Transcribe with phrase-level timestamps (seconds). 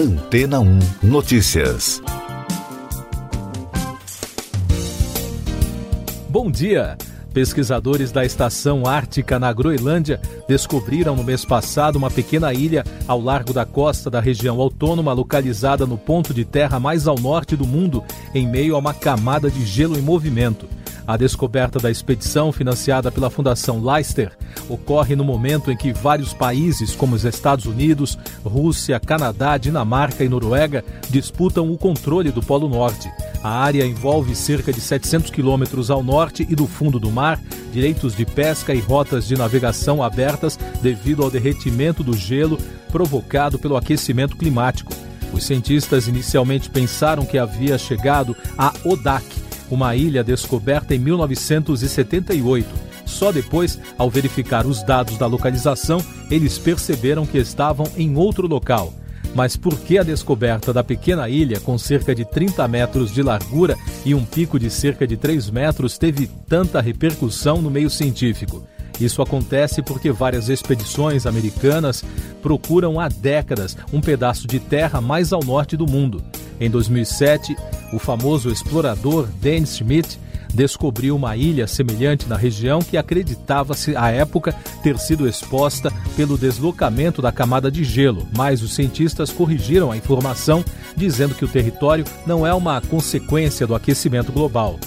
[0.00, 2.02] Antena 1 Notícias.
[6.26, 6.96] Bom dia!
[7.34, 10.18] Pesquisadores da Estação Ártica na Groenlândia
[10.48, 15.84] descobriram no mês passado uma pequena ilha ao largo da costa da região autônoma localizada
[15.84, 18.02] no ponto de terra mais ao norte do mundo,
[18.34, 20.66] em meio a uma camada de gelo em movimento.
[21.10, 24.30] A descoberta da expedição, financiada pela Fundação Leicester,
[24.68, 30.28] ocorre no momento em que vários países, como os Estados Unidos, Rússia, Canadá, Dinamarca e
[30.28, 33.10] Noruega, disputam o controle do Polo Norte.
[33.42, 37.40] A área envolve cerca de 700 quilômetros ao norte e do fundo do mar,
[37.72, 42.56] direitos de pesca e rotas de navegação abertas devido ao derretimento do gelo
[42.92, 44.92] provocado pelo aquecimento climático.
[45.32, 49.39] Os cientistas inicialmente pensaram que havia chegado a Odak,
[49.70, 52.68] uma ilha descoberta em 1978.
[53.04, 58.92] Só depois, ao verificar os dados da localização, eles perceberam que estavam em outro local.
[59.34, 63.76] Mas por que a descoberta da pequena ilha, com cerca de 30 metros de largura
[64.04, 68.64] e um pico de cerca de 3 metros, teve tanta repercussão no meio científico?
[69.00, 72.04] Isso acontece porque várias expedições americanas
[72.42, 76.22] procuram há décadas um pedaço de terra mais ao norte do mundo.
[76.60, 77.56] Em 2007,
[77.92, 80.20] o famoso explorador Dennis Schmidt
[80.52, 87.22] descobriu uma ilha semelhante na região que acreditava-se à época ter sido exposta pelo deslocamento
[87.22, 90.64] da camada de gelo, mas os cientistas corrigiram a informação
[90.96, 94.78] dizendo que o território não é uma consequência do aquecimento global.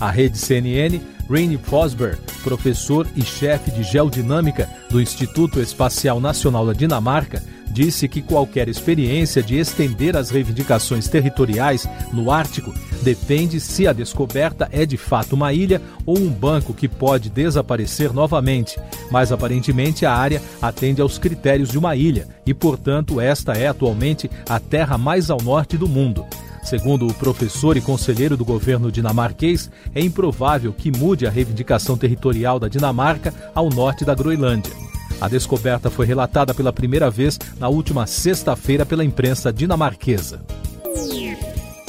[0.00, 6.72] A rede CNN Rainy Fosberg, professor e chefe de geodinâmica do Instituto Espacial Nacional da
[6.72, 13.92] Dinamarca, disse que qualquer experiência de estender as reivindicações territoriais no Ártico depende se a
[13.92, 18.80] descoberta é de fato uma ilha ou um banco que pode desaparecer novamente.
[19.10, 24.30] Mas aparentemente a área atende aos critérios de uma ilha e, portanto, esta é atualmente
[24.48, 26.24] a terra mais ao norte do mundo.
[26.68, 32.60] Segundo o professor e conselheiro do governo dinamarquês, é improvável que mude a reivindicação territorial
[32.60, 34.74] da Dinamarca ao norte da Groenlândia.
[35.18, 40.44] A descoberta foi relatada pela primeira vez na última sexta-feira pela imprensa dinamarquesa.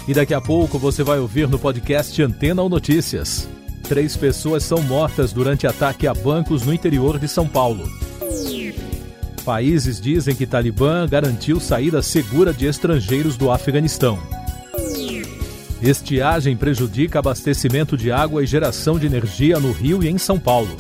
[0.08, 3.50] E daqui a pouco você vai ouvir no podcast Antena ou Notícias.
[3.84, 7.84] Três pessoas são mortas durante ataque a bancos no interior de São Paulo.
[9.44, 14.39] Países dizem que Talibã garantiu saída segura de estrangeiros do Afeganistão.
[15.82, 20.76] Estiagem prejudica abastecimento de água e geração de energia no Rio e em São Paulo.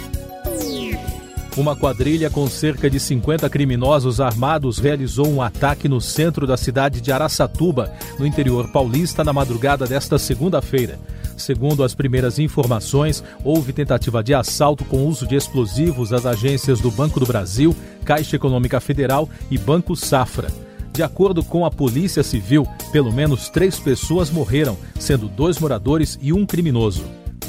[1.55, 6.99] Uma quadrilha com cerca de 50 criminosos armados realizou um ataque no centro da cidade
[6.99, 10.99] de Araçatuba, no interior paulista, na madrugada desta segunda-feira.
[11.37, 16.91] Segundo as primeiras informações, houve tentativa de assalto com uso de explosivos às agências do
[16.91, 17.73] Banco do Brasil,
[18.03, 20.68] Caixa Econômica Federal e Banco Safra.
[20.99, 26.33] De acordo com a Polícia Civil, pelo menos três pessoas morreram, sendo dois moradores e
[26.33, 27.05] um criminoso.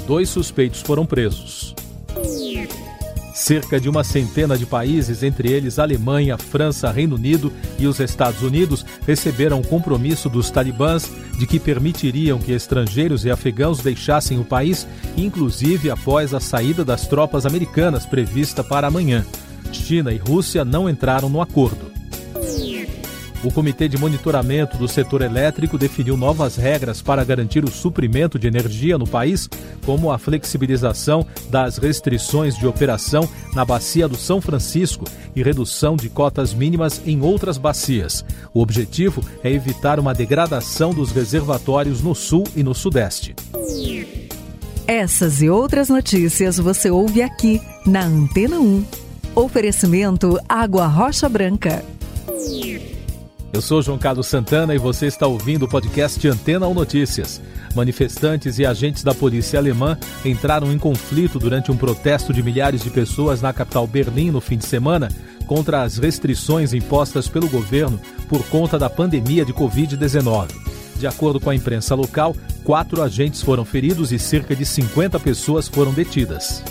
[0.07, 1.75] Dois suspeitos foram presos.
[3.35, 8.41] Cerca de uma centena de países, entre eles Alemanha, França, Reino Unido e os Estados
[8.41, 14.45] Unidos, receberam o compromisso dos talibãs de que permitiriam que estrangeiros e afegãos deixassem o
[14.45, 14.87] país,
[15.17, 19.27] inclusive após a saída das tropas americanas prevista para amanhã.
[19.73, 21.90] China e Rússia não entraram no acordo.
[23.43, 28.47] O Comitê de Monitoramento do Setor Elétrico definiu novas regras para garantir o suprimento de
[28.47, 29.49] energia no país,
[29.87, 36.11] como a flexibilização das restrições de operação na Bacia do São Francisco e redução de
[36.11, 38.23] cotas mínimas em outras bacias.
[38.53, 43.35] O objetivo é evitar uma degradação dos reservatórios no Sul e no Sudeste.
[44.87, 48.85] Essas e outras notícias você ouve aqui na Antena 1.
[49.35, 51.83] Oferecimento Água Rocha Branca.
[53.53, 57.43] Eu sou João Carlos Santana e você está ouvindo o podcast Antena ou Notícias.
[57.75, 62.91] Manifestantes e agentes da polícia alemã entraram em conflito durante um protesto de milhares de
[62.91, 65.09] pessoas na capital Berlim no fim de semana
[65.49, 70.49] contra as restrições impostas pelo governo por conta da pandemia de Covid-19.
[70.97, 75.67] De acordo com a imprensa local, quatro agentes foram feridos e cerca de 50 pessoas
[75.67, 76.63] foram detidas.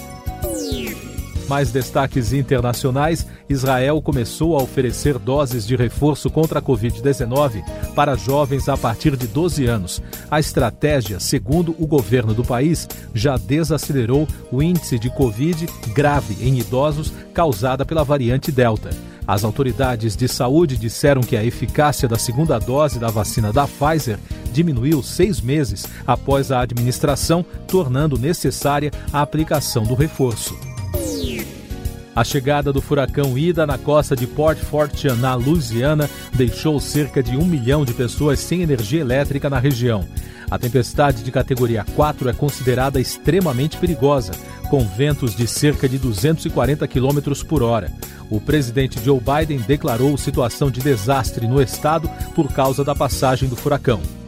[1.50, 7.64] Mais destaques internacionais: Israel começou a oferecer doses de reforço contra a Covid-19
[7.96, 10.00] para jovens a partir de 12 anos.
[10.30, 16.60] A estratégia, segundo o governo do país, já desacelerou o índice de Covid grave em
[16.60, 18.92] idosos causada pela variante Delta.
[19.26, 24.20] As autoridades de saúde disseram que a eficácia da segunda dose da vacina da Pfizer
[24.54, 30.56] diminuiu seis meses após a administração, tornando necessária a aplicação do reforço.
[32.20, 37.38] A chegada do furacão Ida na costa de Port Fortune, na Louisiana, deixou cerca de
[37.38, 40.06] um milhão de pessoas sem energia elétrica na região.
[40.52, 44.34] A tempestade de categoria 4 é considerada extremamente perigosa,
[44.70, 47.90] com ventos de cerca de 240 km por hora.
[48.30, 53.56] O presidente Joe Biden declarou situação de desastre no estado por causa da passagem do
[53.56, 54.19] furacão.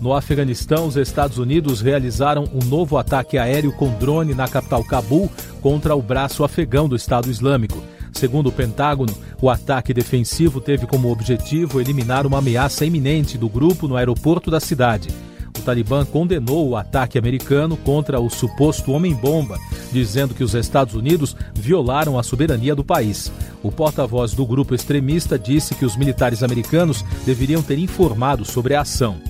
[0.00, 5.30] No Afeganistão, os Estados Unidos realizaram um novo ataque aéreo com drone na capital Cabul
[5.60, 7.82] contra o braço afegão do Estado Islâmico.
[8.10, 13.86] Segundo o Pentágono, o ataque defensivo teve como objetivo eliminar uma ameaça iminente do grupo
[13.86, 15.10] no aeroporto da cidade.
[15.58, 19.58] O Talibã condenou o ataque americano contra o suposto homem-bomba,
[19.92, 23.30] dizendo que os Estados Unidos violaram a soberania do país.
[23.62, 28.80] O porta-voz do grupo extremista disse que os militares americanos deveriam ter informado sobre a
[28.80, 29.29] ação.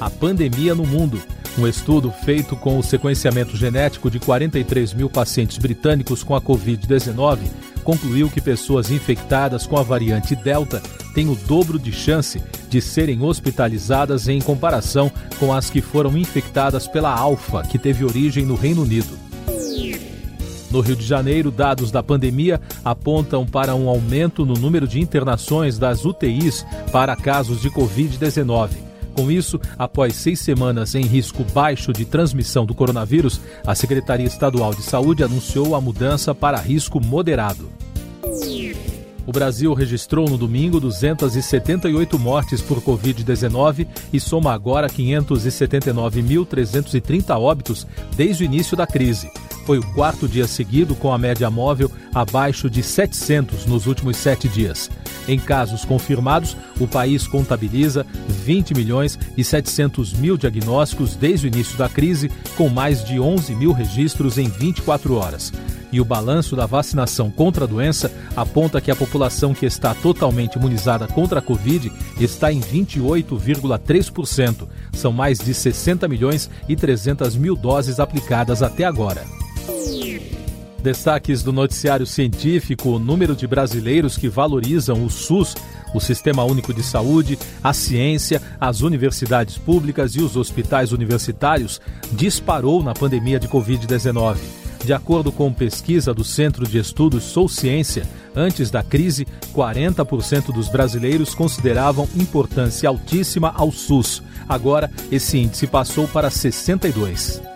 [0.00, 1.20] A pandemia no mundo.
[1.58, 7.38] Um estudo feito com o sequenciamento genético de 43 mil pacientes britânicos com a Covid-19
[7.82, 10.82] concluiu que pessoas infectadas com a variante Delta
[11.14, 16.88] têm o dobro de chance de serem hospitalizadas em comparação com as que foram infectadas
[16.88, 19.16] pela Alfa, que teve origem no Reino Unido.
[20.68, 25.78] No Rio de Janeiro, dados da pandemia apontam para um aumento no número de internações
[25.78, 28.85] das UTIs para casos de Covid-19.
[29.16, 34.74] Com isso, após seis semanas em risco baixo de transmissão do coronavírus, a Secretaria Estadual
[34.74, 37.66] de Saúde anunciou a mudança para risco moderado.
[39.26, 48.44] O Brasil registrou no domingo 278 mortes por Covid-19 e soma agora 579.330 óbitos desde
[48.44, 49.30] o início da crise.
[49.64, 54.46] Foi o quarto dia seguido com a média móvel abaixo de 700 nos últimos sete
[54.46, 54.90] dias.
[55.28, 61.76] Em casos confirmados, o país contabiliza 20 milhões e 700 mil diagnósticos desde o início
[61.76, 65.52] da crise, com mais de 11 mil registros em 24 horas.
[65.92, 70.56] E o balanço da vacinação contra a doença aponta que a população que está totalmente
[70.56, 74.66] imunizada contra a Covid está em 28,3%.
[74.92, 79.35] São mais de 60 milhões e 300 mil doses aplicadas até agora.
[80.86, 85.56] Destaques do noticiário científico: o número de brasileiros que valorizam o SUS,
[85.92, 91.80] o Sistema Único de Saúde, a ciência, as universidades públicas e os hospitais universitários
[92.12, 94.36] disparou na pandemia de Covid-19.
[94.84, 100.68] De acordo com pesquisa do Centro de Estudos Sou Ciência, antes da crise, 40% dos
[100.68, 104.22] brasileiros consideravam importância altíssima ao SUS.
[104.48, 107.55] Agora, esse índice passou para 62%.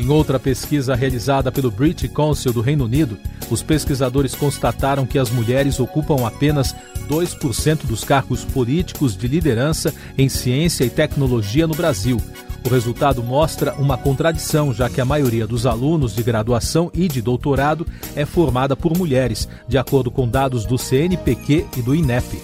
[0.00, 3.18] Em outra pesquisa realizada pelo British Council do Reino Unido,
[3.50, 6.74] os pesquisadores constataram que as mulheres ocupam apenas
[7.06, 12.16] 2% dos cargos políticos de liderança em ciência e tecnologia no Brasil.
[12.64, 17.20] O resultado mostra uma contradição, já que a maioria dos alunos de graduação e de
[17.20, 17.86] doutorado
[18.16, 22.40] é formada por mulheres, de acordo com dados do CNPq e do INEP.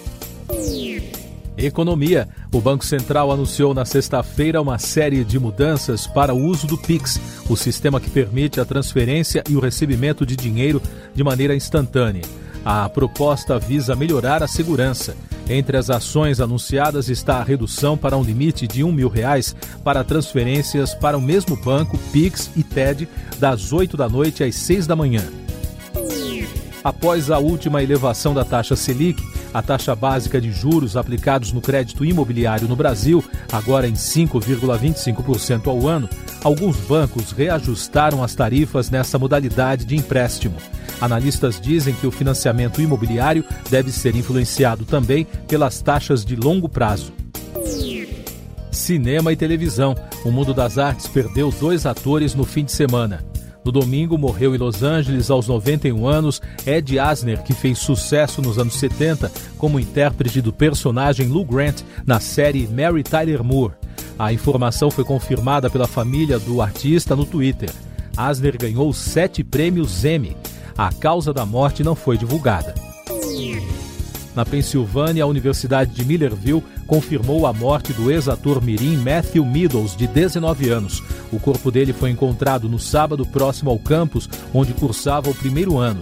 [1.57, 2.29] Economia.
[2.51, 7.19] O Banco Central anunciou na sexta-feira uma série de mudanças para o uso do Pix,
[7.49, 10.81] o sistema que permite a transferência e o recebimento de dinheiro
[11.13, 12.23] de maneira instantânea.
[12.63, 15.15] A proposta visa melhorar a segurança.
[15.49, 20.03] Entre as ações anunciadas está a redução para um limite de um mil reais para
[20.03, 23.07] transferências para o mesmo banco, Pix e TED,
[23.39, 25.23] das 8 da noite às 6 da manhã.
[26.83, 29.21] Após a última elevação da taxa Selic,
[29.57, 35.87] a taxa básica de juros aplicados no crédito imobiliário no Brasil, agora em 5,25% ao
[35.87, 36.07] ano,
[36.43, 40.57] alguns bancos reajustaram as tarifas nessa modalidade de empréstimo.
[41.01, 47.11] Analistas dizem que o financiamento imobiliário deve ser influenciado também pelas taxas de longo prazo.
[48.71, 49.95] Cinema e televisão.
[50.23, 53.25] O mundo das artes perdeu dois atores no fim de semana.
[53.67, 58.57] No domingo, morreu em Los Angeles, aos 91 anos, Ed Asner, que fez sucesso nos
[58.57, 63.73] anos 70 como intérprete do personagem Lou Grant na série Mary Tyler Moore.
[64.17, 67.69] A informação foi confirmada pela família do artista no Twitter.
[68.15, 70.37] Asner ganhou sete prêmios Emmy.
[70.77, 72.73] A causa da morte não foi divulgada.
[74.37, 80.05] Na Pensilvânia, a Universidade de Millerville confirmou a morte do ex-ator mirim Matthew Meadows, de
[80.05, 81.01] 19 anos.
[81.31, 86.01] O corpo dele foi encontrado no sábado próximo ao campus, onde cursava o primeiro ano.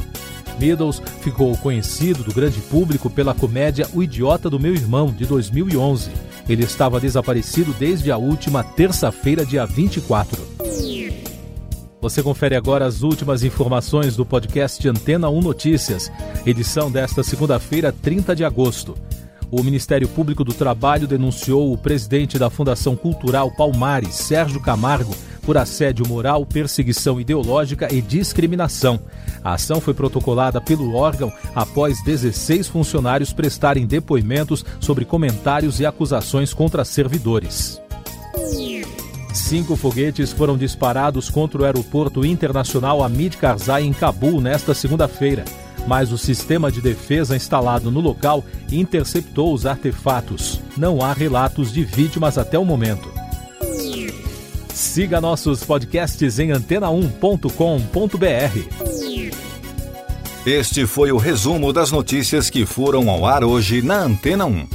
[0.59, 6.11] Meadows ficou conhecido do grande público pela comédia O Idiota do Meu Irmão, de 2011.
[6.49, 10.54] Ele estava desaparecido desde a última terça-feira, dia 24.
[12.05, 16.11] Você confere agora as últimas informações do podcast Antena 1 Notícias,
[16.45, 18.95] edição desta segunda-feira, 30 de agosto.
[19.49, 25.57] O Ministério Público do Trabalho denunciou o presidente da Fundação Cultural Palmares, Sérgio Camargo, por
[25.57, 28.99] assédio moral, perseguição ideológica e discriminação.
[29.43, 36.53] A ação foi protocolada pelo órgão após 16 funcionários prestarem depoimentos sobre comentários e acusações
[36.53, 37.81] contra servidores.
[39.35, 45.43] Cinco foguetes foram disparados contra o aeroporto internacional Hamid Karzai em Cabul nesta segunda-feira,
[45.85, 50.61] mas o sistema de defesa instalado no local interceptou os artefatos.
[50.77, 53.11] Não há relatos de vítimas até o momento.
[54.73, 57.49] Siga nossos podcasts em antena1.com.br.
[60.45, 64.74] Este foi o resumo das notícias que foram ao ar hoje na Antena 1.